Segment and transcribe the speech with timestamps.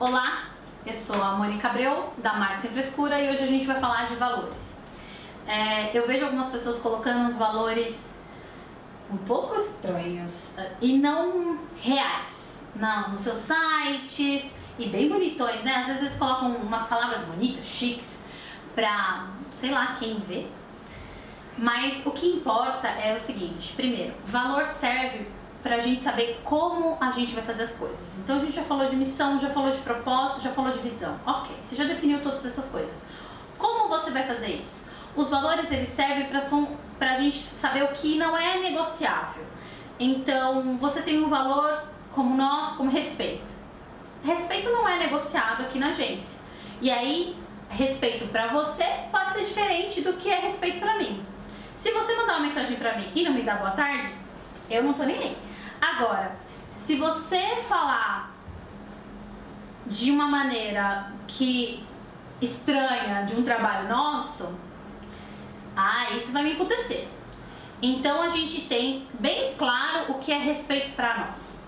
[0.00, 0.50] Olá,
[0.86, 4.06] eu sou a Mônica Abreu, da Marte Sem Frescura, e hoje a gente vai falar
[4.06, 4.80] de valores.
[5.44, 8.08] É, eu vejo algumas pessoas colocando uns valores
[9.10, 15.78] um pouco estranhos eh, e não reais não, nos seus sites e bem bonitões, né?
[15.78, 18.24] Às vezes eles colocam umas palavras bonitas, chiques,
[18.76, 20.46] pra sei lá quem vê.
[21.56, 25.26] Mas o que importa é o seguinte: primeiro, valor serve
[25.62, 28.18] pra gente saber como a gente vai fazer as coisas.
[28.18, 31.18] Então a gente já falou de missão, já falou de propósito, já falou de visão.
[31.26, 33.02] Ok, você já definiu todas essas coisas.
[33.56, 34.86] Como você vai fazer isso?
[35.16, 36.40] Os valores eles servem para
[36.98, 39.44] para a gente saber o que não é negociável.
[39.98, 41.82] Então você tem um valor
[42.14, 43.46] como nós, como respeito.
[44.22, 46.38] Respeito não é negociado aqui na agência.
[46.80, 47.36] E aí
[47.68, 51.22] respeito para você pode ser diferente do que é respeito para mim.
[51.74, 54.08] Se você mandar uma mensagem para mim e não me dar boa tarde,
[54.70, 55.36] eu não tô nem aí.
[55.80, 56.36] Agora,
[56.74, 58.34] se você falar
[59.86, 61.82] de uma maneira que
[62.40, 64.54] estranha de um trabalho nosso,
[65.76, 67.06] ah, isso vai me emputecer.
[67.80, 71.62] Então a gente tem bem claro o que é respeito para nós.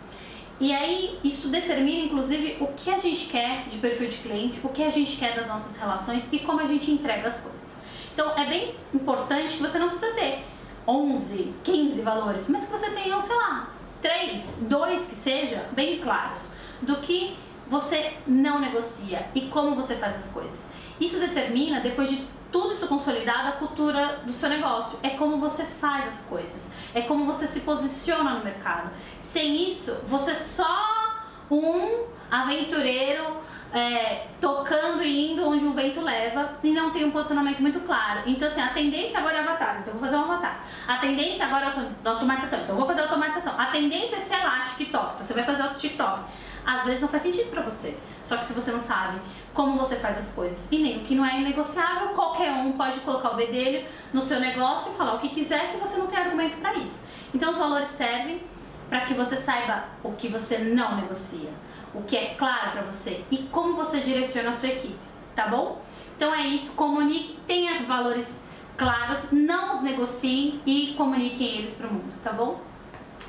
[0.58, 4.68] E aí isso determina inclusive o que a gente quer de perfil de cliente, o
[4.68, 7.82] que a gente quer das nossas relações e como a gente entrega as coisas.
[8.12, 10.39] Então é bem importante que você não precisa ter
[10.86, 16.50] 11, 15 valores, mas que você tenha, sei lá, três, dois que seja, bem claros,
[16.80, 17.36] do que
[17.68, 20.66] você não negocia e como você faz as coisas.
[21.00, 24.98] Isso determina, depois de tudo isso consolidado, a cultura do seu negócio.
[25.02, 28.90] É como você faz as coisas, é como você se posiciona no mercado.
[29.20, 31.14] Sem isso, você é só
[31.50, 33.38] um aventureiro
[33.72, 38.22] é, tocando e indo onde o vento leva e não tem um posicionamento muito claro.
[38.26, 40.64] Então, assim, a tendência agora é avatar, então vou fazer um avatar.
[40.86, 43.54] A tendência agora é automatização, então vou fazer automatização.
[43.58, 46.20] A tendência é ser lá TikTok, então você vai fazer o TikTok.
[46.64, 47.96] Às vezes não faz sentido para você.
[48.22, 49.20] Só que se você não sabe
[49.54, 53.00] como você faz as coisas e nem o que não é inegociável, qualquer um pode
[53.00, 56.18] colocar o bedelho no seu negócio e falar o que quiser que você não tem
[56.18, 57.06] argumento para isso.
[57.34, 58.42] Então os valores servem
[58.90, 61.48] para que você saiba o que você não negocia
[61.94, 64.96] o que é claro para você e como você direciona a sua equipe,
[65.34, 65.82] tá bom?
[66.16, 68.40] Então é isso, comunique, tenha valores
[68.76, 72.60] claros, não os negociem e comuniquem eles para o mundo, tá bom?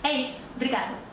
[0.03, 1.10] É isso, obrigada!